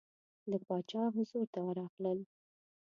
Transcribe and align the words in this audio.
د 0.49 0.51
باچا 0.67 1.03
حضور 1.15 1.45
ته 1.53 1.61
راغلل. 1.77 2.19